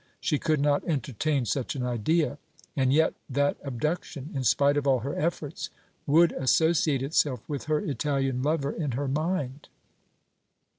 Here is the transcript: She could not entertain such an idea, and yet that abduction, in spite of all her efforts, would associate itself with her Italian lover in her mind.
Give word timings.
She 0.19 0.39
could 0.39 0.59
not 0.59 0.83
entertain 0.87 1.45
such 1.45 1.75
an 1.75 1.83
idea, 1.83 2.39
and 2.75 2.91
yet 2.91 3.13
that 3.29 3.57
abduction, 3.63 4.31
in 4.33 4.43
spite 4.43 4.75
of 4.75 4.87
all 4.87 5.01
her 5.01 5.13
efforts, 5.13 5.69
would 6.07 6.31
associate 6.31 7.03
itself 7.03 7.47
with 7.47 7.65
her 7.65 7.77
Italian 7.81 8.41
lover 8.41 8.71
in 8.71 8.93
her 8.93 9.07
mind. 9.07 9.69